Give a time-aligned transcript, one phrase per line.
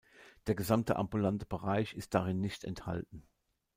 [0.47, 3.21] Der gesamte ambulante Bereich ist darin nicht enthalten.